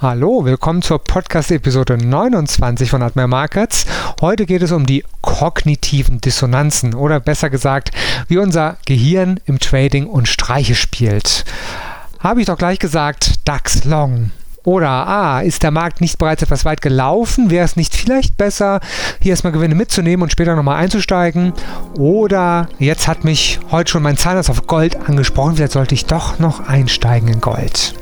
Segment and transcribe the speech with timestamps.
[0.00, 3.84] Hallo, willkommen zur Podcast-Episode 29 von Admiral Markets.
[4.20, 7.90] Heute geht es um die kognitiven Dissonanzen oder besser gesagt,
[8.28, 11.44] wie unser Gehirn im Trading und Streiche spielt.
[12.20, 14.30] Habe ich doch gleich gesagt, DAX Long.
[14.68, 17.48] Oder, ah, ist der Markt nicht bereits etwas weit gelaufen?
[17.48, 18.80] Wäre es nicht vielleicht besser,
[19.18, 21.54] hier erstmal Gewinne mitzunehmen und später nochmal einzusteigen?
[21.96, 26.38] Oder, jetzt hat mich heute schon mein Zahnarzt auf Gold angesprochen, vielleicht sollte ich doch
[26.38, 27.94] noch einsteigen in Gold.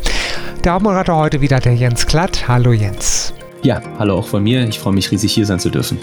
[0.64, 2.48] Der Hauptmoderator heute wieder der Jens Klatt.
[2.48, 3.32] Hallo Jens.
[3.62, 4.66] Ja, hallo auch von mir.
[4.66, 5.98] Ich freue mich riesig hier sein zu dürfen.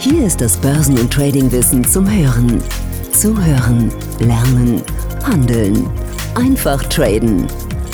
[0.00, 2.62] Hier ist das Börsen- und Tradingwissen zum Hören.
[3.12, 4.80] Zuhören, lernen,
[5.22, 5.86] handeln.
[6.34, 7.46] Einfach traden.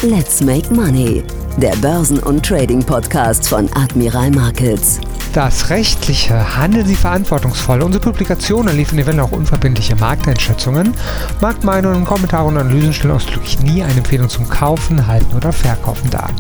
[0.02, 1.20] Let's make money.
[1.56, 5.00] Der Börsen- und Trading-Podcast von Admiral Markets.
[5.32, 6.56] Das Rechtliche.
[6.56, 7.82] Handeln Sie verantwortungsvoll.
[7.82, 10.92] Unsere Publikationen liefern eventuell auch unverbindliche Markteinschätzungen.
[11.40, 16.30] Marktmeinungen, Kommentare und Analysen stellen ausdrücklich nie eine Empfehlung zum Kaufen, Halten oder Verkaufen dar.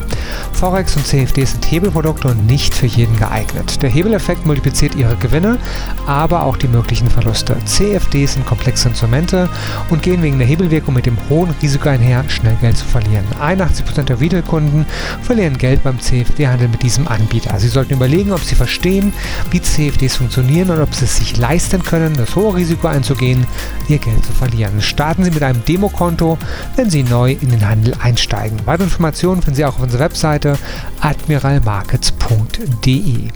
[0.52, 3.80] Forex und CFD sind Hebelprodukte und nicht für jeden geeignet.
[3.80, 5.58] Der Hebeleffekt multipliziert Ihre Gewinne,
[6.06, 7.56] aber auch die möglichen Verluste.
[7.64, 9.48] CFDs sind komplexe Instrumente
[9.90, 13.24] und gehen wegen der Hebelwirkung mit dem hohen Risiko einher, schnell Geld zu verlieren.
[13.40, 14.84] 81% der Retail-Kunden
[15.22, 17.58] verlieren Geld beim CFD-Handel mit diesem Anbieter.
[17.58, 19.12] Sie sollten überlegen, ob Sie verstehen,
[19.50, 23.46] wie CFDs funktionieren und ob Sie es sich leisten können, das hohe Risiko einzugehen,
[23.88, 24.80] Ihr Geld zu verlieren.
[24.80, 26.38] Starten Sie mit einem Demokonto,
[26.76, 28.58] wenn Sie neu in den Handel einsteigen.
[28.64, 30.58] Weitere Informationen finden Sie auch auf unserer Webseite
[31.00, 33.30] admiralmarkets.de.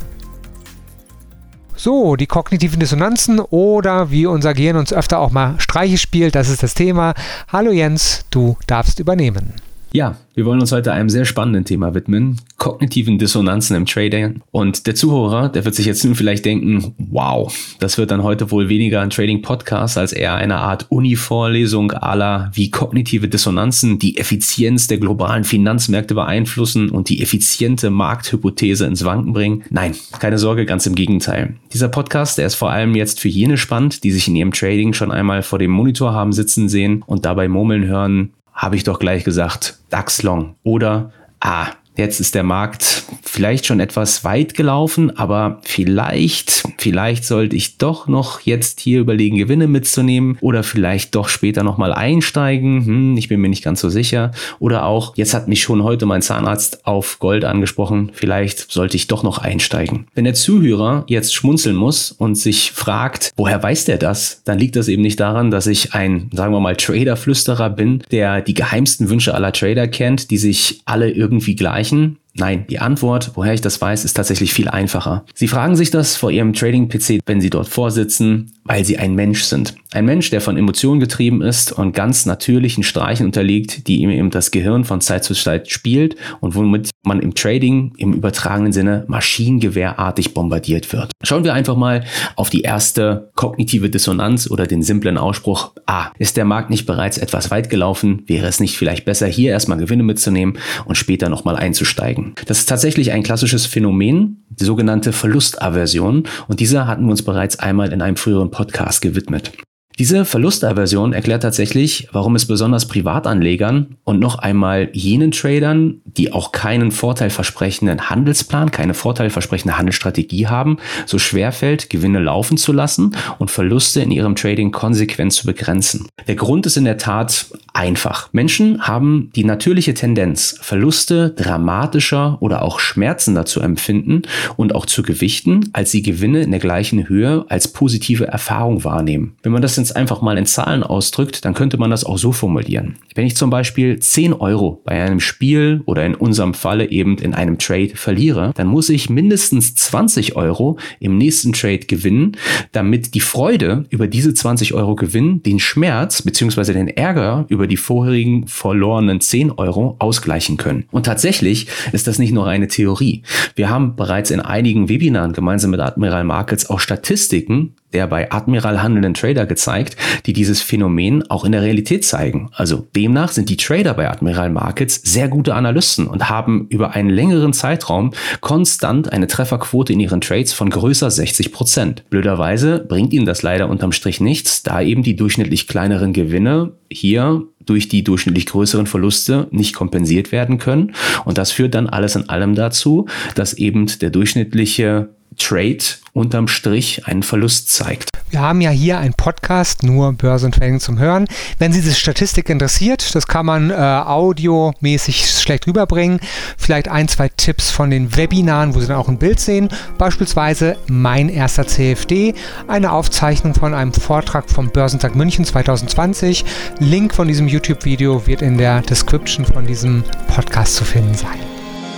[1.77, 6.49] So, die kognitiven Dissonanzen oder wie unser Gehirn uns öfter auch mal Streiche spielt, das
[6.49, 7.15] ist das Thema.
[7.53, 9.55] Hallo Jens, du darfst übernehmen.
[9.97, 14.43] Ja, wir wollen uns heute einem sehr spannenden Thema widmen, kognitiven Dissonanzen im Trading.
[14.51, 18.51] Und der Zuhörer, der wird sich jetzt nun vielleicht denken, wow, das wird dann heute
[18.51, 24.89] wohl weniger ein Trading-Podcast als eher eine Art Uni-Vorlesung aller wie kognitive Dissonanzen die Effizienz
[24.89, 29.63] der globalen Finanzmärkte beeinflussen und die effiziente Markthypothese ins Wanken bringen.
[29.71, 31.55] Nein, keine Sorge, ganz im Gegenteil.
[31.73, 34.93] Dieser Podcast, der ist vor allem jetzt für jene spannend, die sich in ihrem Trading
[34.93, 38.99] schon einmal vor dem Monitor haben sitzen sehen und dabei murmeln hören, habe ich doch
[38.99, 45.17] gleich gesagt, DAX Long oder ah, Jetzt ist der Markt vielleicht schon etwas weit gelaufen,
[45.17, 51.29] aber vielleicht, vielleicht sollte ich doch noch jetzt hier überlegen, Gewinne mitzunehmen oder vielleicht doch
[51.29, 52.85] später nochmal einsteigen.
[52.85, 54.33] Hm, ich bin mir nicht ganz so sicher.
[54.59, 58.11] Oder auch, jetzt hat mich schon heute mein Zahnarzt auf Gold angesprochen.
[58.13, 60.07] Vielleicht sollte ich doch noch einsteigen.
[60.15, 64.43] Wenn der Zuhörer jetzt schmunzeln muss und sich fragt, woher weiß der das?
[64.45, 68.41] Dann liegt das eben nicht daran, dass ich ein, sagen wir mal, Trader-Flüsterer bin, der
[68.41, 72.19] die geheimsten Wünsche aller Trader kennt, die sich alle irgendwie gleich erreichen?
[72.37, 75.25] Nein, die Antwort, woher ich das weiß, ist tatsächlich viel einfacher.
[75.35, 79.45] Sie fragen sich das vor Ihrem Trading-PC, wenn Sie dort vorsitzen, weil Sie ein Mensch
[79.45, 79.75] sind.
[79.93, 84.31] Ein Mensch, der von Emotionen getrieben ist und ganz natürlichen Streichen unterliegt, die ihm eben
[84.31, 89.05] das Gehirn von Zeit zu Zeit spielt und womit man im Trading im übertragenen Sinne
[89.07, 91.13] maschinengewehrartig bombardiert wird.
[91.23, 92.03] Schauen wir einfach mal
[92.35, 97.19] auf die erste kognitive Dissonanz oder den simplen Ausspruch, ah, ist der Markt nicht bereits
[97.19, 98.25] etwas weit gelaufen?
[98.27, 102.24] Wäre es nicht vielleicht besser, hier erstmal Gewinne mitzunehmen und später nochmal einzusteigen?
[102.47, 106.25] Das ist tatsächlich ein klassisches Phänomen, die sogenannte Verlustaversion.
[106.49, 109.53] Und dieser hatten wir uns bereits einmal in einem früheren Podcast gewidmet.
[109.99, 116.51] Diese Verlustaversion erklärt tatsächlich, warum es besonders Privatanlegern und noch einmal jenen Tradern, die auch
[116.51, 124.01] keinen vorteilversprechenden Handelsplan, keine vorteilversprechende Handelsstrategie haben, so schwerfällt, Gewinne laufen zu lassen und Verluste
[124.01, 126.09] in ihrem Trading konsequent zu begrenzen.
[126.27, 128.31] Der Grund ist in der Tat einfach.
[128.33, 134.23] Menschen haben die natürliche Tendenz, Verluste dramatischer oder auch schmerzender zu empfinden
[134.57, 139.37] und auch zu gewichten, als sie Gewinne in der gleichen Höhe als positive Erfahrung wahrnehmen.
[139.45, 142.33] Wenn man das jetzt einfach mal in Zahlen ausdrückt, dann könnte man das auch so
[142.33, 142.97] formulieren.
[143.15, 147.35] Wenn ich zum Beispiel 10 Euro bei einem Spiel oder in unserem Falle eben in
[147.35, 152.33] einem Trade verliere, dann muss ich mindestens 20 Euro im nächsten Trade gewinnen,
[152.73, 156.73] damit die Freude über diese 20 Euro Gewinn den Schmerz bzw.
[156.73, 160.85] den Ärger über die vorherigen verlorenen 10 Euro ausgleichen können.
[160.91, 163.23] Und tatsächlich ist das nicht nur eine Theorie.
[163.55, 168.83] Wir haben bereits in einigen Webinaren gemeinsam mit Admiral Markets auch Statistiken der bei Admiral
[168.83, 169.97] handelnden Trader gezeigt,
[170.27, 172.51] die dieses Phänomen auch in der Realität zeigen.
[172.53, 177.11] Also demnach sind die Trader bei Admiral Markets sehr gute Analysten und haben über einen
[177.11, 182.05] längeren Zeitraum konstant eine Trefferquote in ihren Trades von größer 60 Prozent.
[182.11, 187.45] Blöderweise bringt ihnen das leider unterm Strich nichts, da eben die durchschnittlich kleineren Gewinne hier
[187.67, 190.93] durch die durchschnittlich größeren Verluste nicht kompensiert werden können.
[191.25, 195.79] Und das führt dann alles in allem dazu, dass eben der durchschnittliche Trade
[196.13, 198.11] unterm Strich einen Verlust zeigt.
[198.31, 201.27] Wir haben ja hier einen Podcast, nur Börsentrading zum Hören.
[201.59, 206.21] Wenn Sie diese Statistik interessiert, das kann man äh, audiomäßig schlecht rüberbringen.
[206.57, 209.69] Vielleicht ein, zwei Tipps von den Webinaren, wo Sie dann auch ein Bild sehen.
[209.99, 212.35] Beispielsweise mein erster CFD,
[212.67, 216.45] eine Aufzeichnung von einem Vortrag vom Börsentag München 2020.
[216.81, 221.54] Link von diesem YouTube-Video wird in der Description von diesem Podcast zu finden sein.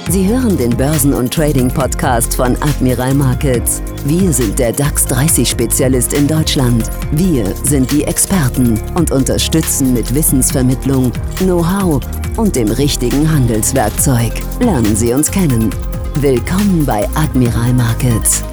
[0.08, 3.82] Sie hören den Börsen- und Trading-Podcast von Admiral Markets.
[4.04, 6.88] Wir sind der DAX 30-Spezialist in Deutschland.
[7.10, 12.00] Wir sind die Experten und unterstützen mit Wissensvermittlung, Know-how
[12.36, 14.30] und dem richtigen Handelswerkzeug.
[14.60, 15.70] Lernen Sie uns kennen.
[16.20, 18.44] Willkommen bei Admiral Markets.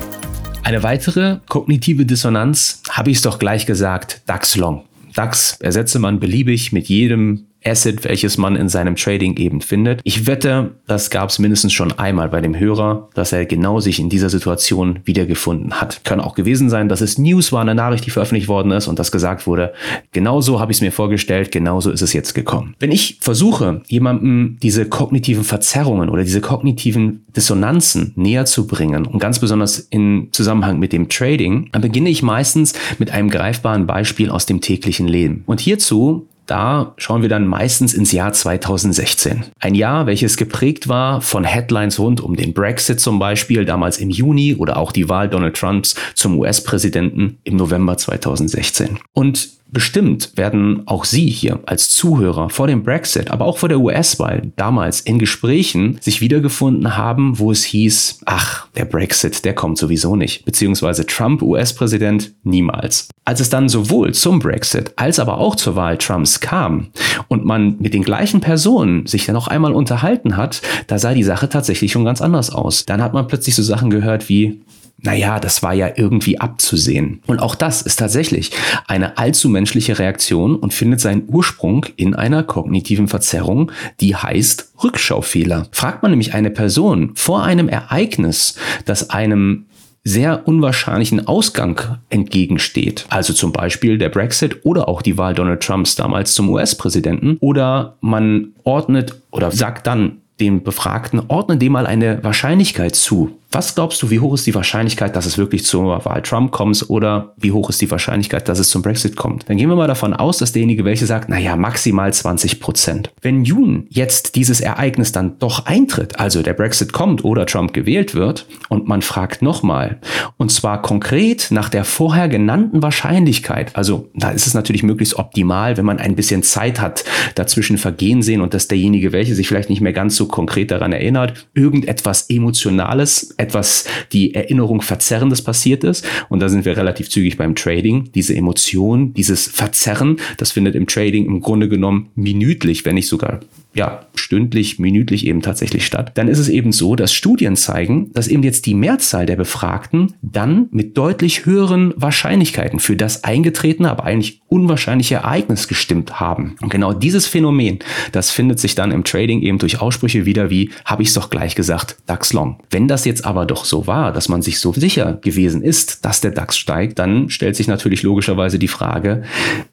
[0.63, 4.85] Eine weitere kognitive Dissonanz, habe ich es doch gleich gesagt, DAX Long.
[5.13, 10.01] DAX ersetze man beliebig mit jedem Asset, welches man in seinem Trading eben findet.
[10.03, 13.99] Ich wette, das gab es mindestens schon einmal bei dem Hörer, dass er genau sich
[13.99, 16.03] in dieser Situation wiedergefunden hat.
[16.03, 18.99] Kann auch gewesen sein, dass es News war, eine Nachricht, die veröffentlicht worden ist und
[18.99, 19.73] das gesagt wurde.
[20.11, 22.75] Genauso habe ich es mir vorgestellt, genauso ist es jetzt gekommen.
[22.79, 29.19] Wenn ich versuche, jemandem diese kognitiven Verzerrungen oder diese kognitiven Dissonanzen näher zu bringen und
[29.19, 34.29] ganz besonders in Zusammenhang mit dem Trading, dann beginne ich meistens mit einem greifbaren Beispiel
[34.29, 35.43] aus dem täglichen Leben.
[35.45, 39.45] Und hierzu da schauen wir dann meistens ins Jahr 2016.
[39.59, 44.09] Ein Jahr, welches geprägt war von Headlines rund um den Brexit zum Beispiel, damals im
[44.09, 48.99] Juni oder auch die Wahl Donald Trumps zum US-Präsidenten im November 2016.
[49.13, 53.79] Und Bestimmt werden auch Sie hier als Zuhörer vor dem Brexit, aber auch vor der
[53.79, 59.79] US-Wahl damals in Gesprächen sich wiedergefunden haben, wo es hieß, ach, der Brexit, der kommt
[59.79, 63.09] sowieso nicht, beziehungsweise Trump US-Präsident niemals.
[63.25, 66.89] Als es dann sowohl zum Brexit als aber auch zur Wahl Trumps kam
[67.27, 71.23] und man mit den gleichen Personen sich dann noch einmal unterhalten hat, da sah die
[71.23, 72.85] Sache tatsächlich schon ganz anders aus.
[72.85, 74.61] Dann hat man plötzlich so Sachen gehört wie,
[75.03, 77.21] naja, das war ja irgendwie abzusehen.
[77.27, 78.51] Und auch das ist tatsächlich
[78.87, 85.67] eine allzu menschliche Reaktion und findet seinen Ursprung in einer kognitiven Verzerrung, die heißt Rückschaufehler.
[85.71, 88.55] Fragt man nämlich eine Person vor einem Ereignis,
[88.85, 89.65] das einem
[90.05, 93.05] sehr unwahrscheinlichen Ausgang entgegensteht.
[93.09, 97.37] Also zum Beispiel der Brexit oder auch die Wahl Donald Trumps damals zum US-Präsidenten.
[97.39, 103.37] Oder man ordnet oder sagt dann den Befragten, ordne dem mal eine Wahrscheinlichkeit zu.
[103.53, 106.89] Was glaubst du, wie hoch ist die Wahrscheinlichkeit, dass es wirklich zur Wahl Trump kommt
[106.89, 109.47] oder wie hoch ist die Wahrscheinlichkeit, dass es zum Brexit kommt?
[109.47, 113.11] Dann gehen wir mal davon aus, dass derjenige welche sagt, naja, maximal 20 Prozent.
[113.21, 118.15] Wenn nun jetzt dieses Ereignis dann doch eintritt, also der Brexit kommt oder Trump gewählt
[118.15, 119.99] wird und man fragt nochmal,
[120.37, 125.77] und zwar konkret nach der vorher genannten Wahrscheinlichkeit, also da ist es natürlich möglichst optimal,
[125.77, 129.69] wenn man ein bisschen Zeit hat, dazwischen vergehen sehen und dass derjenige welche sich vielleicht
[129.69, 136.05] nicht mehr ganz so konkret daran erinnert, irgendetwas Emotionales, etwas die Erinnerung verzerrendes passiert ist.
[136.29, 138.09] Und da sind wir relativ zügig beim Trading.
[138.15, 143.41] Diese Emotion, dieses Verzerren, das findet im Trading im Grunde genommen minütlich, wenn nicht sogar
[143.75, 148.27] ja, stündlich, minütlich eben tatsächlich statt, dann ist es eben so, dass Studien zeigen, dass
[148.27, 154.03] eben jetzt die Mehrzahl der Befragten dann mit deutlich höheren Wahrscheinlichkeiten für das eingetretene, aber
[154.03, 156.55] eigentlich unwahrscheinliche Ereignis gestimmt haben.
[156.61, 157.79] Und genau dieses Phänomen,
[158.11, 161.29] das findet sich dann im Trading eben durch Aussprüche wieder wie, habe ich es doch
[161.29, 162.59] gleich gesagt, DAX Long.
[162.69, 166.21] Wenn das jetzt aber doch so war, dass man sich so sicher gewesen ist, dass
[166.21, 169.23] der DAX steigt, dann stellt sich natürlich logischerweise die Frage,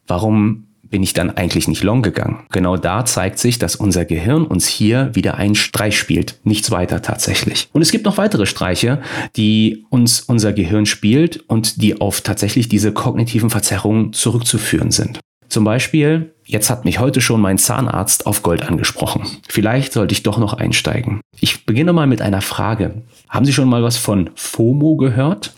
[0.07, 2.45] warum bin ich dann eigentlich nicht long gegangen.
[2.51, 6.39] Genau da zeigt sich, dass unser Gehirn uns hier wieder einen Streich spielt.
[6.45, 7.69] Nichts weiter tatsächlich.
[7.73, 9.01] Und es gibt noch weitere Streiche,
[9.37, 15.21] die uns unser Gehirn spielt und die auf tatsächlich diese kognitiven Verzerrungen zurückzuführen sind.
[15.51, 19.27] Zum Beispiel, jetzt hat mich heute schon mein Zahnarzt auf Gold angesprochen.
[19.49, 21.21] Vielleicht sollte ich doch noch einsteigen.
[21.41, 23.03] Ich beginne mal mit einer Frage.
[23.29, 25.53] Haben Sie schon mal was von FOMO gehört?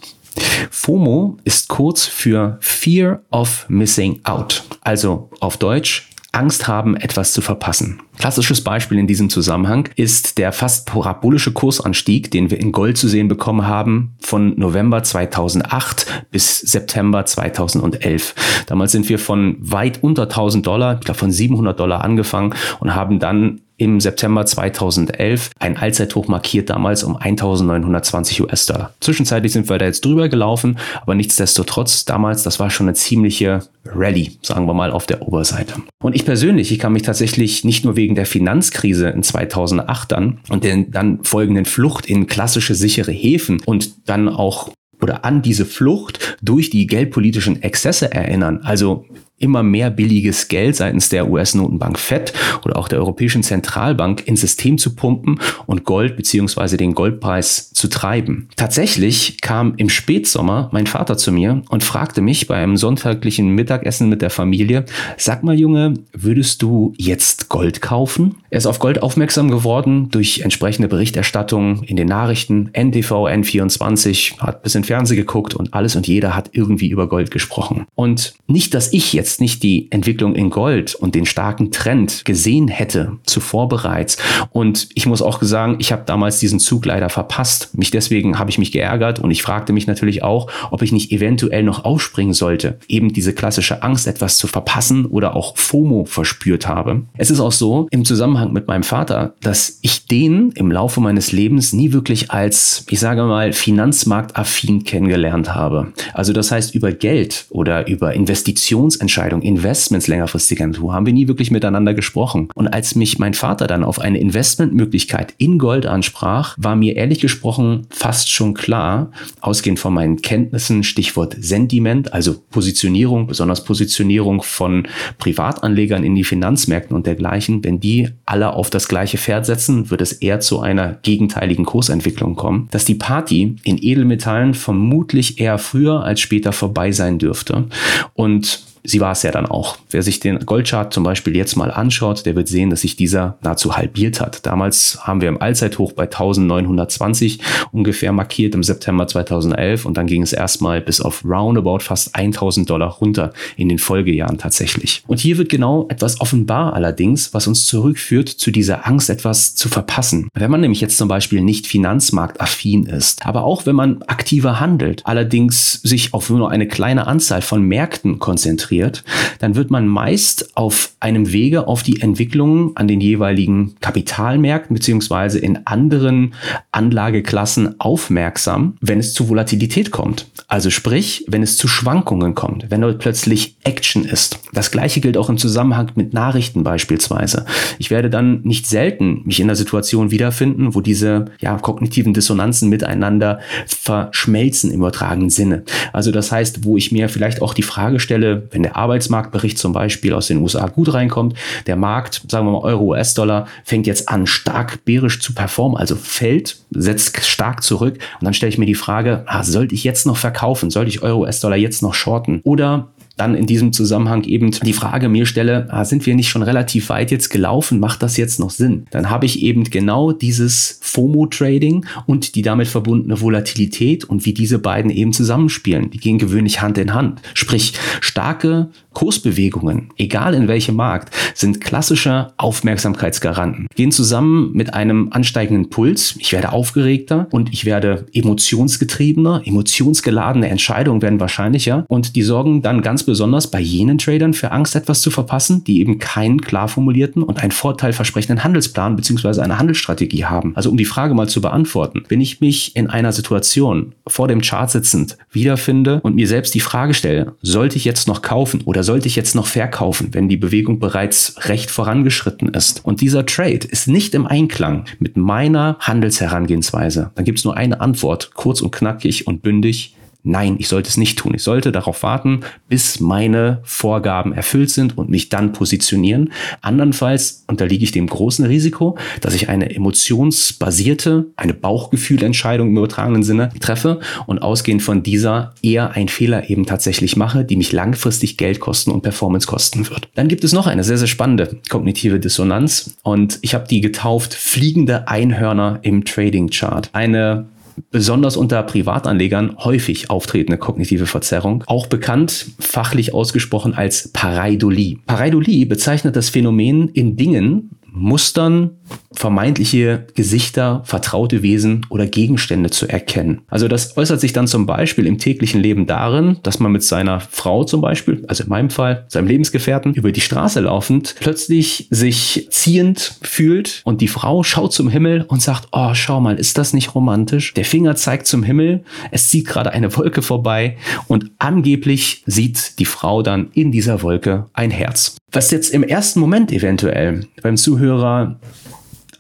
[0.71, 4.65] FOMO ist kurz für Fear of Missing Out.
[4.83, 8.01] Also auf Deutsch Angst haben, etwas zu verpassen.
[8.19, 13.07] Klassisches Beispiel in diesem Zusammenhang ist der fast parabolische Kursanstieg, den wir in Gold zu
[13.07, 18.35] sehen bekommen haben, von November 2008 bis September 2011.
[18.67, 22.95] Damals sind wir von weit unter 1000 Dollar, ich glaube von 700 Dollar angefangen und
[22.95, 28.95] haben dann im September 2011 ein Allzeithoch markiert, damals um 1920 US-Dollar.
[29.01, 33.65] Zwischenzeitlich sind wir da jetzt drüber gelaufen, aber nichtsdestotrotz, damals, das war schon eine ziemliche
[33.85, 35.75] Rallye, sagen wir mal, auf der Oberseite.
[36.01, 40.39] Und ich persönlich, ich kann mich tatsächlich nicht nur wegen der Finanzkrise in 2008 dann
[40.49, 44.71] und den dann folgenden Flucht in klassische sichere Häfen und dann auch
[45.01, 48.61] oder an diese Flucht durch die geldpolitischen Exzesse erinnern.
[48.63, 49.07] Also
[49.43, 52.33] immer mehr billiges Geld seitens der US-Notenbank Fed
[52.65, 56.77] oder auch der Europäischen Zentralbank ins System zu pumpen und Gold bzw.
[56.77, 58.49] den Goldpreis zu treiben.
[58.57, 64.09] Tatsächlich kam im Spätsommer mein Vater zu mir und fragte mich bei einem sonntaglichen Mittagessen
[64.09, 64.85] mit der Familie,
[65.17, 68.37] sag mal Junge, würdest du jetzt Gold kaufen?
[68.51, 74.57] Er ist auf Gold aufmerksam geworden durch entsprechende Berichterstattung in den Nachrichten, NTV, N24, hat
[74.57, 77.87] ein bisschen Fernsehen geguckt und alles und jeder hat irgendwie über Gold gesprochen.
[77.95, 82.69] Und nicht, dass ich jetzt nicht die Entwicklung in Gold und den starken Trend gesehen
[82.69, 84.17] hätte, zuvor bereits.
[84.51, 87.77] Und ich muss auch sagen, ich habe damals diesen Zug leider verpasst.
[87.77, 91.13] Mich deswegen habe ich mich geärgert und ich fragte mich natürlich auch, ob ich nicht
[91.13, 92.79] eventuell noch aufspringen sollte.
[92.89, 97.03] Eben diese klassische Angst, etwas zu verpassen oder auch FOMO verspürt habe.
[97.17, 101.33] Es ist auch so im Zusammenhang mit meinem Vater, dass ich den im Laufe meines
[101.33, 105.93] Lebens nie wirklich als, ich sage mal, finanzmarktaffin kennengelernt habe.
[106.15, 111.51] Also das heißt, über Geld oder über Investitionsentscheidungen, Investments längerfristiger Natur haben wir nie wirklich
[111.51, 112.49] miteinander gesprochen.
[112.55, 117.21] Und als mich mein Vater dann auf eine Investmentmöglichkeit in Gold ansprach, war mir ehrlich
[117.21, 124.89] gesprochen fast schon klar, ausgehend von meinen Kenntnissen, Stichwort Sentiment, also Positionierung, besonders Positionierung von
[125.19, 130.01] Privatanlegern in die Finanzmärkten und dergleichen, wenn die alle auf das gleiche Pferd setzen, wird
[130.01, 136.03] es eher zu einer gegenteiligen Kursentwicklung kommen, dass die Party in Edelmetallen vermutlich eher früher
[136.05, 137.67] als später vorbei sein dürfte.
[138.15, 139.77] Und sie war es ja dann auch.
[139.91, 143.39] Wer sich den Goldchart zum Beispiel jetzt mal anschaut, der wird sehen, dass sich dieser
[143.43, 144.45] nahezu halbiert hat.
[144.47, 150.23] Damals haben wir im Allzeithoch bei 1920 ungefähr markiert im September 2011 und dann ging
[150.23, 155.03] es erstmal bis auf roundabout fast 1000 Dollar runter in den Folgejahren tatsächlich.
[155.07, 159.69] Und hier wird genau etwas offenbar allerdings, was uns zurückführt zu dieser Angst, etwas zu
[159.69, 160.29] verpassen.
[160.35, 165.07] Wenn man nämlich jetzt zum Beispiel nicht finanzmarktaffin ist, aber auch wenn man aktiver handelt,
[165.07, 169.05] allerdings sich auf nur eine kleine Anzahl von Märkten konzentriert, konzentriert,
[169.39, 175.39] dann wird man meist auf einem Wege auf die Entwicklungen an den jeweiligen Kapitalmärkten beziehungsweise
[175.39, 176.35] in anderen
[176.71, 180.27] Anlageklassen aufmerksam, wenn es zu Volatilität kommt.
[180.49, 184.39] Also sprich, wenn es zu Schwankungen kommt, wenn dort plötzlich Action ist.
[184.53, 187.47] Das gleiche gilt auch im Zusammenhang mit Nachrichten beispielsweise.
[187.79, 192.69] Ich werde dann nicht selten mich in der Situation wiederfinden, wo diese ja, kognitiven Dissonanzen
[192.69, 195.65] miteinander verschmelzen im übertragenen Sinne.
[195.93, 199.59] Also das heißt, wo ich mir vielleicht auch die Frage stelle, wenn wenn der Arbeitsmarktbericht
[199.59, 201.35] zum Beispiel aus den USA gut reinkommt,
[201.67, 205.97] der Markt, sagen wir mal Euro, US-Dollar, fängt jetzt an stark bärisch zu performen, also
[205.97, 210.07] fällt, setzt stark zurück und dann stelle ich mir die Frage, ah, sollte ich jetzt
[210.07, 210.71] noch verkaufen?
[210.71, 212.41] Sollte ich Euro, US-Dollar jetzt noch shorten?
[212.45, 216.43] Oder dann in diesem Zusammenhang eben die Frage mir stelle, ah, sind wir nicht schon
[216.43, 217.81] relativ weit jetzt gelaufen?
[217.81, 218.87] Macht das jetzt noch Sinn?
[218.91, 224.59] Dann habe ich eben genau dieses FOMO-Trading und die damit verbundene Volatilität und wie diese
[224.59, 225.91] beiden eben zusammenspielen.
[225.91, 227.21] Die gehen gewöhnlich Hand in Hand.
[227.35, 233.67] Sprich, starke Kursbewegungen, egal in welchem Markt, sind klassische Aufmerksamkeitsgaranten.
[233.75, 236.15] Gehen zusammen mit einem ansteigenden Puls.
[236.19, 239.43] Ich werde aufgeregter und ich werde emotionsgetriebener.
[239.45, 244.77] Emotionsgeladene Entscheidungen werden wahrscheinlicher und die sorgen dann ganz besonders bei jenen Tradern für Angst,
[244.77, 249.41] etwas zu verpassen, die eben keinen klar formulierten und einen vorteilversprechenden Handelsplan bzw.
[249.41, 250.53] eine Handelsstrategie haben.
[250.55, 254.41] Also um die Frage mal zu beantworten, wenn ich mich in einer Situation vor dem
[254.41, 258.85] Chart sitzend wiederfinde und mir selbst die Frage stelle, sollte ich jetzt noch kaufen oder
[258.85, 263.67] sollte ich jetzt noch verkaufen, wenn die Bewegung bereits recht vorangeschritten ist und dieser Trade
[263.67, 268.71] ist nicht im Einklang mit meiner Handelsherangehensweise, dann gibt es nur eine Antwort, kurz und
[268.71, 271.35] knackig und bündig, nein, ich sollte es nicht tun.
[271.35, 276.33] Ich sollte darauf warten, bis meine Vorgaben erfüllt sind und mich dann positionieren.
[276.61, 283.51] Andernfalls unterliege ich dem großen Risiko, dass ich eine emotionsbasierte, eine Bauchgefühlentscheidung im übertragenen Sinne
[283.61, 288.61] treffe und ausgehend von dieser eher ein Fehler eben tatsächlich mache, die mich langfristig Geld
[288.61, 290.09] kosten und Performance kosten wird.
[290.15, 294.35] Dann gibt es noch eine sehr, sehr spannende kognitive Dissonanz und ich habe die getauft
[294.35, 296.91] fliegende Einhörner im Trading Chart.
[296.93, 297.47] Eine
[297.91, 304.99] besonders unter Privatanlegern häufig auftretende kognitive Verzerrung, auch bekannt fachlich ausgesprochen als Pareidolie.
[305.07, 308.79] Pareidolie bezeichnet das Phänomen in Dingen, Mustern,
[309.13, 313.43] vermeintliche Gesichter, vertraute Wesen oder Gegenstände zu erkennen.
[313.49, 317.21] Also das äußert sich dann zum Beispiel im täglichen Leben darin, dass man mit seiner
[317.21, 322.49] Frau zum Beispiel, also in meinem Fall, seinem Lebensgefährten, über die Straße laufend, plötzlich sich
[322.51, 326.73] ziehend fühlt und die Frau schaut zum Himmel und sagt, oh, schau mal, ist das
[326.73, 327.55] nicht romantisch?
[327.55, 332.85] Der Finger zeigt zum Himmel, es zieht gerade eine Wolke vorbei und angeblich sieht die
[332.85, 335.17] Frau dann in dieser Wolke ein Herz.
[335.31, 338.39] Was jetzt im ersten Moment eventuell beim Zuhörer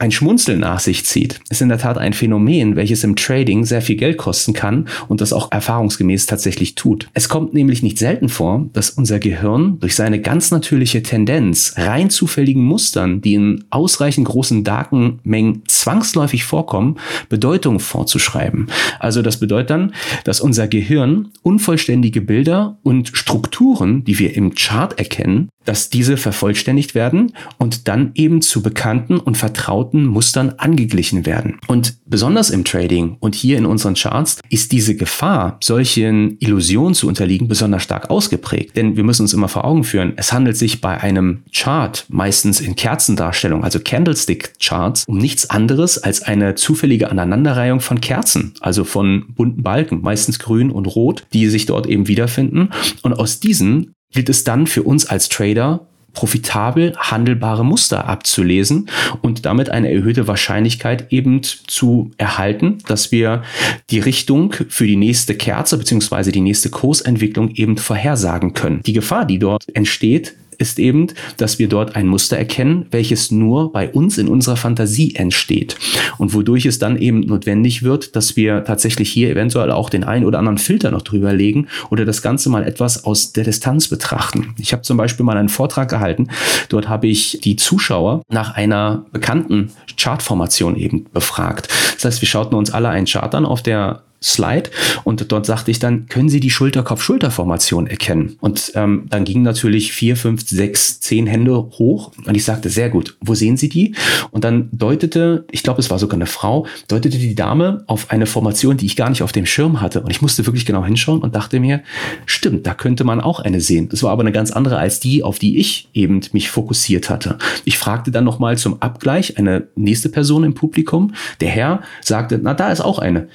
[0.03, 3.83] ein Schmunzeln nach sich zieht, ist in der Tat ein Phänomen, welches im Trading sehr
[3.83, 7.09] viel Geld kosten kann und das auch erfahrungsgemäß tatsächlich tut.
[7.15, 12.11] Es kommt nämlich nicht selten vor, dass unser Gehirn durch seine ganz natürliche Tendenz rein
[12.11, 16.97] zufälligen Mustern, die in ausreichend großen Datenmengen zwangsläufig vorkommen,
[17.29, 18.67] Bedeutung vorzuschreiben.
[18.99, 19.95] Also das bedeutet dann,
[20.25, 26.95] dass unser Gehirn unvollständige Bilder und Strukturen, die wir im Chart erkennen, dass diese vervollständigt
[26.95, 31.59] werden und dann eben zu bekannten und vertrauten Mustern angeglichen werden.
[31.67, 37.09] Und besonders im Trading und hier in unseren Charts ist diese Gefahr, solchen Illusionen zu
[37.09, 38.77] unterliegen, besonders stark ausgeprägt.
[38.77, 42.61] Denn wir müssen uns immer vor Augen führen, es handelt sich bei einem Chart, meistens
[42.61, 49.27] in Kerzendarstellung, also Candlestick-Charts, um nichts anderes als eine zufällige Aneinanderreihung von Kerzen, also von
[49.35, 52.71] bunten Balken, meistens grün und rot, die sich dort eben wiederfinden.
[53.03, 58.89] Und aus diesen gilt es dann für uns als Trader, profitabel handelbare Muster abzulesen
[59.23, 63.43] und damit eine erhöhte Wahrscheinlichkeit eben zu erhalten, dass wir
[63.91, 68.83] die Richtung für die nächste Kerze beziehungsweise die nächste Kursentwicklung eben vorhersagen können.
[68.83, 73.73] Die Gefahr, die dort entsteht, ist eben, dass wir dort ein Muster erkennen, welches nur
[73.73, 75.77] bei uns in unserer Fantasie entsteht
[76.17, 80.25] und wodurch es dann eben notwendig wird, dass wir tatsächlich hier eventuell auch den einen
[80.25, 84.55] oder anderen Filter noch drüber legen oder das Ganze mal etwas aus der Distanz betrachten.
[84.59, 86.29] Ich habe zum Beispiel mal einen Vortrag gehalten,
[86.69, 91.69] dort habe ich die Zuschauer nach einer bekannten Chartformation eben befragt.
[91.97, 94.71] Das heißt, wir schauten uns alle einen Chart an auf der Slide
[95.05, 98.37] und dort sagte ich dann, können Sie die Schulter-Kopf-Schulter-Formation erkennen?
[98.41, 102.89] Und ähm, dann gingen natürlich vier, fünf, sechs, zehn Hände hoch und ich sagte, sehr
[102.89, 103.95] gut, wo sehen Sie die?
[104.31, 108.27] Und dann deutete, ich glaube, es war sogar eine Frau, deutete die Dame auf eine
[108.27, 111.21] Formation, die ich gar nicht auf dem Schirm hatte und ich musste wirklich genau hinschauen
[111.21, 111.83] und dachte mir,
[112.27, 113.89] stimmt, da könnte man auch eine sehen.
[113.89, 117.39] Das war aber eine ganz andere als die, auf die ich eben mich fokussiert hatte.
[117.65, 121.15] Ich fragte dann nochmal zum Abgleich eine nächste Person im Publikum.
[121.41, 123.29] Der Herr sagte, na, da ist auch eine.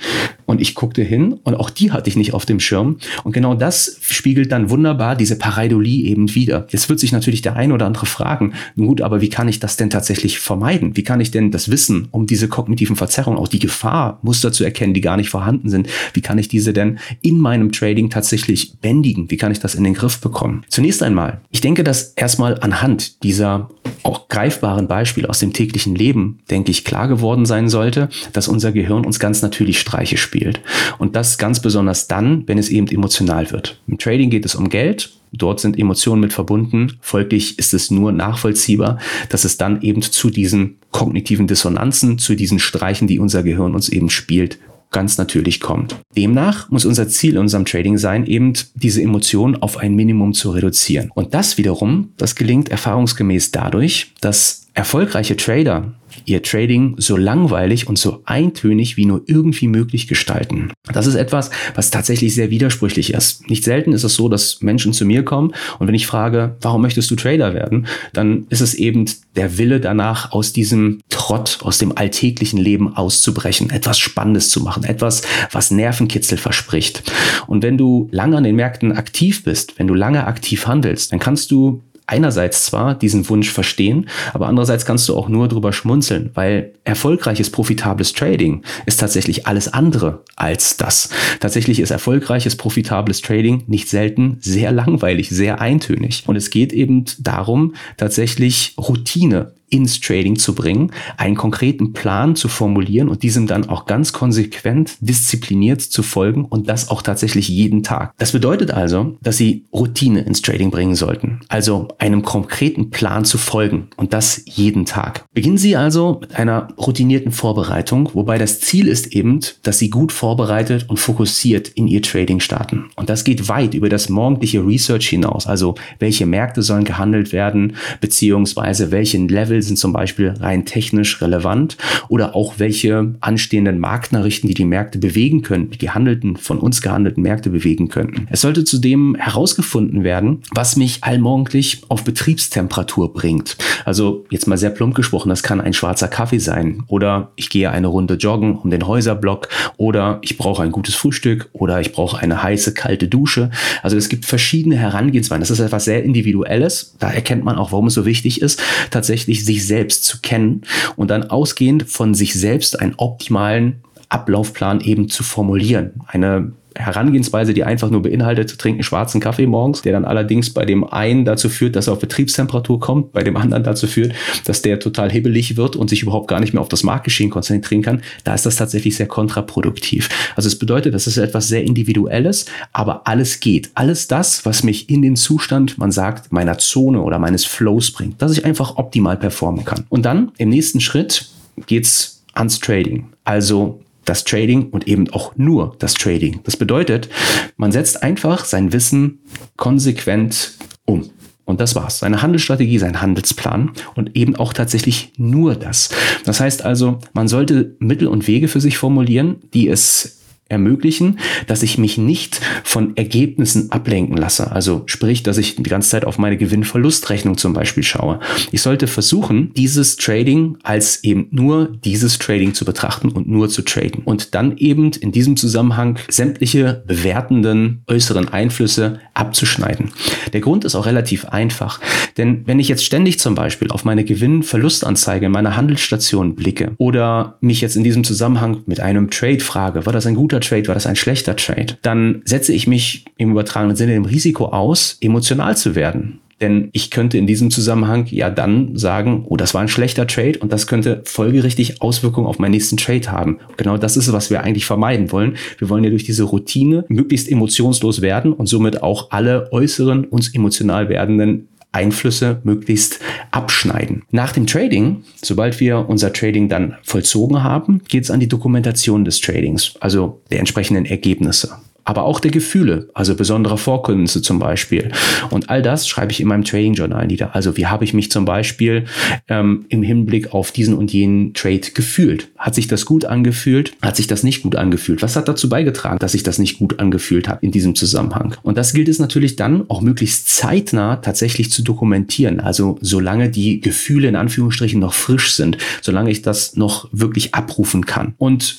[0.46, 2.98] Und ich guckte hin und auch die hatte ich nicht auf dem Schirm.
[3.24, 6.68] Und genau das spiegelt dann wunderbar diese Pareidolie eben wieder.
[6.70, 9.60] Jetzt wird sich natürlich der ein oder andere fragen, nun gut, aber wie kann ich
[9.60, 10.96] das denn tatsächlich vermeiden?
[10.96, 14.64] Wie kann ich denn das Wissen um diese kognitiven Verzerrungen, auch die Gefahr, Muster zu
[14.64, 18.78] erkennen, die gar nicht vorhanden sind, wie kann ich diese denn in meinem Trading tatsächlich
[18.80, 19.32] bändigen?
[19.32, 20.64] Wie kann ich das in den Griff bekommen?
[20.70, 23.70] Zunächst einmal, ich denke, dass erstmal anhand dieser
[24.04, 28.72] auch greifbaren Beispiele aus dem täglichen Leben, denke ich, klar geworden sein sollte, dass unser
[28.72, 30.62] Gehirn uns ganz natürlich Streiche spielt.
[30.98, 33.80] Und das ganz besonders dann, wenn es eben emotional wird.
[33.88, 35.12] Im Trading geht es um Geld.
[35.32, 36.98] Dort sind Emotionen mit verbunden.
[37.02, 39.00] Folglich ist es nur nachvollziehbar,
[39.30, 43.90] dass es dann eben zu diesen kognitiven Dissonanzen, zu diesen Streichen, die unser Gehirn uns
[43.90, 44.58] eben spielt,
[44.92, 45.96] ganz natürlich kommt.
[46.16, 50.52] Demnach muss unser Ziel in unserem Trading sein, eben diese Emotionen auf ein Minimum zu
[50.52, 51.12] reduzieren.
[51.14, 57.98] Und das wiederum, das gelingt erfahrungsgemäß dadurch, dass erfolgreiche Trader ihr Trading so langweilig und
[57.98, 60.72] so eintönig wie nur irgendwie möglich gestalten.
[60.92, 63.50] Das ist etwas, was tatsächlich sehr widersprüchlich ist.
[63.50, 66.82] Nicht selten ist es so, dass Menschen zu mir kommen und wenn ich frage, warum
[66.82, 71.78] möchtest du Trader werden, dann ist es eben der Wille danach, aus diesem Trott, aus
[71.78, 77.04] dem alltäglichen Leben auszubrechen, etwas Spannendes zu machen, etwas, was Nervenkitzel verspricht.
[77.48, 81.20] Und wenn du lange an den Märkten aktiv bist, wenn du lange aktiv handelst, dann
[81.20, 86.32] kannst du einerseits zwar diesen Wunsch verstehen, aber andererseits kannst du auch nur drüber schmunzeln,
[86.34, 91.10] weil erfolgreiches, profitables Trading ist tatsächlich alles andere als das.
[91.40, 96.24] Tatsächlich ist erfolgreiches, profitables Trading nicht selten sehr langweilig, sehr eintönig.
[96.26, 102.48] Und es geht eben darum, tatsächlich Routine ins Trading zu bringen, einen konkreten Plan zu
[102.48, 107.84] formulieren und diesem dann auch ganz konsequent, diszipliniert zu folgen und das auch tatsächlich jeden
[107.84, 108.14] Tag.
[108.18, 113.38] Das bedeutet also, dass Sie Routine ins Trading bringen sollten, also einem konkreten Plan zu
[113.38, 115.26] folgen und das jeden Tag.
[115.34, 120.12] Beginnen Sie also mit einer routinierten Vorbereitung, wobei das Ziel ist eben, dass Sie gut
[120.12, 122.86] vorbereitet und fokussiert in Ihr Trading starten.
[122.96, 127.76] Und das geht weit über das morgendliche Research hinaus, also welche Märkte sollen gehandelt werden,
[128.00, 131.78] beziehungsweise welchen Level will, sind zum Beispiel rein technisch relevant
[132.10, 137.24] oder auch welche anstehenden Marktnachrichten, die die Märkte bewegen können, die gehandelten, von uns gehandelten
[137.24, 138.28] Märkte bewegen könnten.
[138.30, 143.58] Es sollte zudem herausgefunden werden, was mich allmorgendlich auf Betriebstemperatur bringt.
[143.86, 147.72] Also jetzt mal sehr plump gesprochen, das kann ein schwarzer Kaffee sein oder ich gehe
[147.72, 152.20] eine Runde joggen um den Häuserblock oder ich brauche ein gutes Frühstück oder ich brauche
[152.20, 153.50] eine heiße, kalte Dusche.
[153.82, 155.42] Also es gibt verschiedene Herangehensweisen.
[155.42, 156.96] Das ist etwas sehr Individuelles.
[157.00, 160.62] Da erkennt man auch, warum es so wichtig ist, tatsächlich sich selbst zu kennen
[160.96, 166.02] und dann ausgehend von sich selbst einen optimalen Ablaufplan eben zu formulieren.
[166.08, 170.84] Eine Herangehensweise, die einfach nur beinhaltet, trinken schwarzen Kaffee morgens, der dann allerdings bei dem
[170.84, 174.14] einen dazu führt, dass er auf Betriebstemperatur kommt, bei dem anderen dazu führt,
[174.46, 177.82] dass der total hibbelig wird und sich überhaupt gar nicht mehr auf das Marktgeschehen konzentrieren
[177.82, 180.10] kann, da ist das tatsächlich sehr kontraproduktiv.
[180.36, 183.72] Also es bedeutet, das ist etwas sehr Individuelles, aber alles geht.
[183.74, 188.22] Alles das, was mich in den Zustand, man sagt, meiner Zone oder meines Flows bringt,
[188.22, 189.86] dass ich einfach optimal performen kann.
[189.90, 191.30] Und dann im nächsten Schritt
[191.66, 193.08] geht's ans Trading.
[193.24, 196.40] Also das Trading und eben auch nur das Trading.
[196.44, 197.10] Das bedeutet,
[197.58, 199.20] man setzt einfach sein Wissen
[199.58, 200.54] konsequent
[200.86, 201.10] um.
[201.46, 202.00] Und das war's.
[202.00, 205.90] Seine Handelsstrategie, sein Handelsplan und eben auch tatsächlich nur das.
[206.26, 210.17] Das heißt also, man sollte Mittel und Wege für sich formulieren, die es
[210.50, 214.52] ermöglichen, dass ich mich nicht von Ergebnissen ablenken lasse.
[214.52, 218.20] Also sprich, dass ich die ganze Zeit auf meine Gewinn-Verlust-Rechnung zum Beispiel schaue.
[218.52, 223.62] Ich sollte versuchen, dieses Trading als eben nur dieses Trading zu betrachten und nur zu
[223.62, 224.04] traden.
[224.04, 229.92] Und dann eben in diesem Zusammenhang sämtliche bewertenden äußeren Einflüsse abzuschneiden.
[230.34, 231.80] Der Grund ist auch relativ einfach.
[232.18, 237.38] Denn wenn ich jetzt ständig zum Beispiel auf meine Gewinn-Verlustanzeige in meiner Handelsstation blicke oder
[237.42, 240.68] mich jetzt in diesem Zusammenhang mit einem Trade frage, war das ein guter guter Trade,
[240.68, 244.98] war das ein schlechter Trade, dann setze ich mich im übertragenen Sinne dem Risiko aus,
[245.02, 246.20] emotional zu werden.
[246.40, 250.38] Denn ich könnte in diesem Zusammenhang ja dann sagen, oh, das war ein schlechter Trade
[250.38, 253.40] und das könnte folgerichtig Auswirkungen auf meinen nächsten Trade haben.
[253.58, 255.36] Genau das ist es, was wir eigentlich vermeiden wollen.
[255.58, 260.34] Wir wollen ja durch diese Routine möglichst emotionslos werden und somit auch alle äußeren uns
[260.36, 261.48] emotional werdenden
[261.78, 263.00] Einflüsse möglichst
[263.32, 264.04] abschneiden.
[264.12, 269.06] Nach dem Trading, sobald wir unser Trading dann vollzogen haben, geht es an die Dokumentation
[269.06, 274.92] des Tradings, also der entsprechenden Ergebnisse aber auch der Gefühle, also besondere Vorkommnisse zum Beispiel.
[275.30, 277.34] Und all das schreibe ich in meinem Trading Journal nieder.
[277.34, 278.84] Also wie habe ich mich zum Beispiel
[279.30, 282.28] ähm, im Hinblick auf diesen und jenen Trade gefühlt?
[282.38, 283.72] Hat sich das gut angefühlt?
[283.82, 285.02] Hat sich das nicht gut angefühlt?
[285.02, 288.36] Was hat dazu beigetragen, dass sich das nicht gut angefühlt hat in diesem Zusammenhang?
[288.44, 292.42] Und das gilt es natürlich dann auch möglichst zeitnah tatsächlich zu dokumentieren.
[292.42, 297.86] Also solange die Gefühle in Anführungsstrichen noch frisch sind, solange ich das noch wirklich abrufen
[297.86, 298.14] kann.
[298.18, 298.58] Und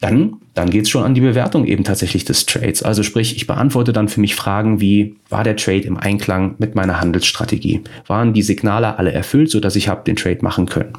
[0.00, 2.82] dann, dann geht es schon an die Bewertung eben tatsächlich des Trades.
[2.82, 6.74] Also sprich, ich beantworte dann für mich Fragen wie, war der Trade im Einklang mit
[6.74, 7.82] meiner Handelsstrategie?
[8.06, 10.92] Waren die Signale alle erfüllt, sodass ich habe den Trade machen können?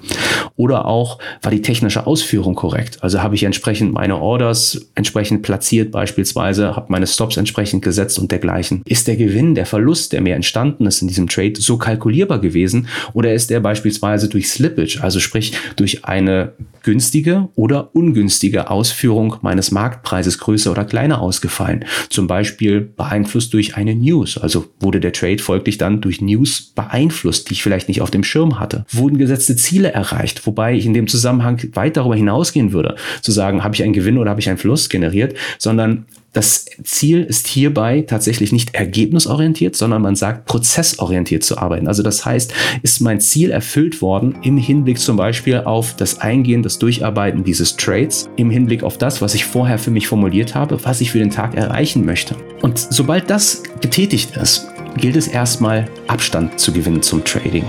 [0.56, 3.00] Oder auch, war die technische Ausführung korrekt?
[3.02, 8.32] Also habe ich entsprechend meine Orders entsprechend platziert beispielsweise, habe meine Stops entsprechend gesetzt und
[8.32, 8.82] dergleichen.
[8.86, 12.88] Ist der Gewinn, der Verlust, der mir entstanden ist in diesem Trade, so kalkulierbar gewesen?
[13.14, 19.72] Oder ist der beispielsweise durch Slippage, also sprich durch eine günstige oder ungünstige Ausführung meines
[19.72, 21.84] Marktpreises größer oder kleiner ausgefallen.
[22.10, 24.38] Zum Beispiel beeinflusst durch eine News.
[24.38, 28.24] Also wurde der Trade folglich dann durch News beeinflusst, die ich vielleicht nicht auf dem
[28.24, 28.86] Schirm hatte.
[28.92, 33.62] Wurden gesetzte Ziele erreicht, wobei ich in dem Zusammenhang weit darüber hinausgehen würde, zu sagen,
[33.62, 38.06] habe ich einen Gewinn oder habe ich einen Verlust generiert, sondern das Ziel ist hierbei
[38.08, 41.88] tatsächlich nicht ergebnisorientiert, sondern man sagt prozessorientiert zu arbeiten.
[41.88, 46.64] Also das heißt, ist mein Ziel erfüllt worden im Hinblick zum Beispiel auf das Eingehen,
[46.64, 50.82] das Durcharbeiten dieses Trades, im Hinblick auf das, was ich vorher für mich formuliert habe,
[50.86, 52.36] was ich für den Tag erreichen möchte.
[52.62, 57.66] Und sobald das getätigt ist, gilt es erstmal Abstand zu gewinnen zum Trading.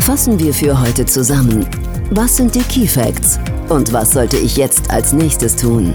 [0.00, 1.66] Fassen wir für heute zusammen.
[2.10, 3.38] Was sind die Key Facts?
[3.70, 5.94] Und was sollte ich jetzt als nächstes tun?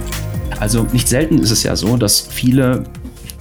[0.60, 2.84] Also nicht selten ist es ja so, dass viele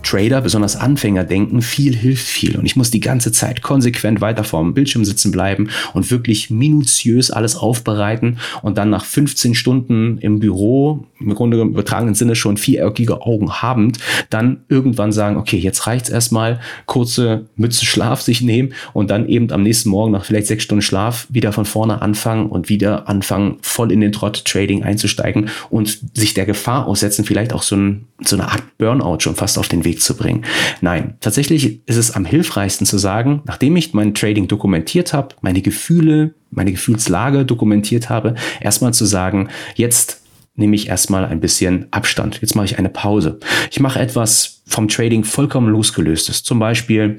[0.03, 2.57] Trader, besonders Anfänger, denken, viel hilft viel.
[2.57, 7.31] Und ich muss die ganze Zeit konsequent weiter vorm Bildschirm sitzen bleiben und wirklich minutiös
[7.31, 12.57] alles aufbereiten und dann nach 15 Stunden im Büro, im Grunde im übertragenen Sinne schon
[12.57, 13.99] viereckige Augen habend,
[14.31, 19.51] dann irgendwann sagen, okay, jetzt reicht's erstmal, kurze Mütze Schlaf sich nehmen und dann eben
[19.51, 23.59] am nächsten Morgen nach vielleicht sechs Stunden Schlaf wieder von vorne anfangen und wieder anfangen,
[23.63, 28.07] voll in den Trott Trading einzusteigen und sich der Gefahr aussetzen, vielleicht auch so, ein,
[28.23, 30.45] so eine Art Burnout schon fast auf den Weg Weg zu bringen.
[30.81, 35.63] Nein, tatsächlich ist es am hilfreichsten zu sagen, nachdem ich mein Trading dokumentiert habe, meine
[35.63, 40.23] Gefühle, meine Gefühlslage dokumentiert habe, erstmal zu sagen, jetzt
[40.55, 42.41] nehme ich erstmal ein bisschen Abstand.
[42.41, 43.39] Jetzt mache ich eine Pause.
[43.71, 46.43] Ich mache etwas vom Trading vollkommen losgelöstes.
[46.43, 47.17] Zum Beispiel,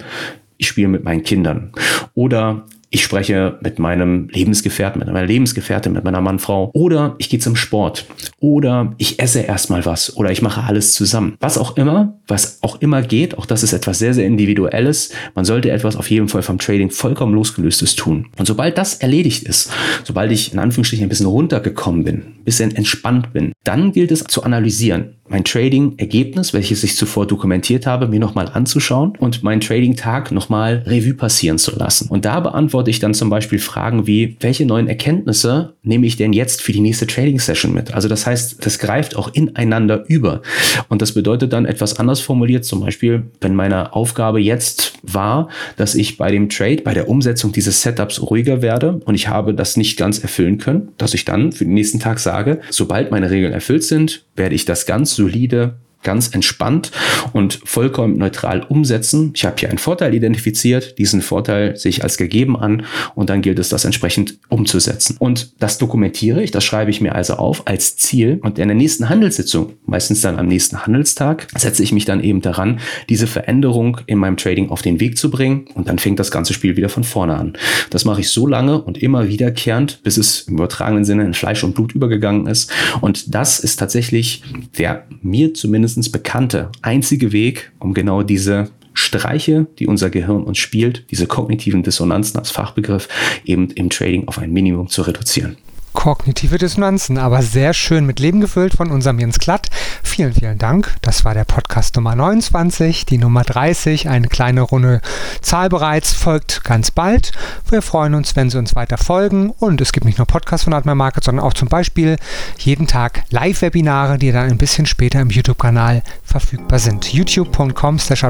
[0.58, 1.72] ich spiele mit meinen Kindern
[2.14, 7.40] oder ich spreche mit meinem Lebensgefährten, mit meiner Lebensgefährtin, mit meiner Mannfrau oder ich gehe
[7.40, 8.06] zum Sport
[8.40, 11.36] oder ich esse erstmal was oder ich mache alles zusammen.
[11.40, 15.12] Was auch immer, was auch immer geht, auch das ist etwas sehr, sehr individuelles.
[15.36, 18.28] Man sollte etwas auf jeden Fall vom Trading vollkommen losgelöstes tun.
[18.38, 19.72] Und sobald das erledigt ist,
[20.04, 24.24] sobald ich in Anführungsstrichen ein bisschen runtergekommen bin, ein bisschen entspannt bin, Dann gilt es
[24.24, 30.32] zu analysieren mein Trading-Ergebnis, welches ich zuvor dokumentiert habe, mir nochmal anzuschauen und meinen Trading-Tag
[30.32, 32.10] nochmal Revue passieren zu lassen.
[32.10, 36.34] Und da beantworte ich dann zum Beispiel Fragen wie, welche neuen Erkenntnisse nehme ich denn
[36.34, 37.94] jetzt für die nächste Trading-Session mit?
[37.94, 40.42] Also das heißt, das greift auch ineinander über.
[40.90, 45.96] Und das bedeutet dann etwas anders formuliert, zum Beispiel, wenn meine Aufgabe jetzt war, dass
[45.96, 49.78] ich bei dem Trade, bei der Umsetzung dieses Setups ruhiger werde und ich habe das
[49.78, 53.49] nicht ganz erfüllen können, dass ich dann für den nächsten Tag sage, sobald meine Regeln
[53.52, 56.92] erfüllt sind, werde ich das ganz solide ganz entspannt
[57.34, 59.32] und vollkommen neutral umsetzen.
[59.36, 62.86] Ich habe hier einen Vorteil identifiziert, diesen Vorteil sehe ich als gegeben an
[63.16, 65.18] und dann gilt es, das entsprechend umzusetzen.
[65.20, 68.78] Und das dokumentiere ich, das schreibe ich mir also auf als Ziel und in der
[68.78, 74.00] nächsten Handelssitzung, meistens dann am nächsten Handelstag, setze ich mich dann eben daran, diese Veränderung
[74.06, 76.90] in meinem Trading auf den Weg zu bringen und dann fängt das ganze Spiel wieder
[76.90, 77.54] von vorne an.
[77.90, 81.64] Das mache ich so lange und immer wiederkehrend, bis es im übertragenen Sinne in Fleisch
[81.64, 84.44] und Blut übergegangen ist und das ist tatsächlich
[84.78, 90.60] der mir zumindest mindestens bekannte einzige Weg, um genau diese Streiche, die unser Gehirn uns
[90.60, 93.08] spielt, diese kognitiven Dissonanzen als Fachbegriff,
[93.44, 95.58] eben im Trading auf ein Minimum zu reduzieren.
[95.94, 99.70] Kognitive Dissonanzen, aber sehr schön mit Leben gefüllt von unserem Jens Klatt.
[100.10, 100.96] Vielen, vielen Dank.
[101.02, 105.02] Das war der Podcast Nummer 29, die Nummer 30, eine kleine runde
[105.40, 107.32] Zahl bereits, folgt ganz bald.
[107.70, 110.74] Wir freuen uns, wenn Sie uns weiter folgen und es gibt nicht nur Podcasts von
[110.74, 112.18] Admiral Market, sondern auch zum Beispiel
[112.58, 117.14] jeden Tag Live-Webinare, die dann ein bisschen später im YouTube-Kanal verfügbar sind.
[117.14, 118.26] youtube.com slash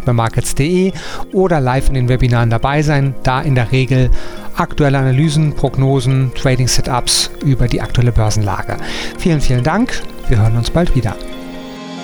[1.32, 4.12] oder live in den Webinaren dabei sein, da in der Regel
[4.58, 8.78] aktuelle Analysen, Prognosen, Trading-Setups über die aktuelle Börsenlage.
[9.18, 10.04] Vielen, vielen Dank.
[10.28, 11.16] Wir hören uns bald wieder.